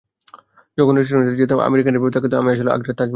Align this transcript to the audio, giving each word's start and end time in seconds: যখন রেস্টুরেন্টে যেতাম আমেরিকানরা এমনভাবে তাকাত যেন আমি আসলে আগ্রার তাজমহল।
যখন 0.77 0.93
রেস্টুরেন্টে 0.95 1.39
যেতাম 1.41 1.59
আমেরিকানরা 1.61 1.97
এমনভাবে 1.97 2.15
তাকাত 2.15 2.29
যেন 2.31 2.39
আমি 2.41 2.51
আসলে 2.51 2.71
আগ্রার 2.71 2.95
তাজমহল। 2.95 3.09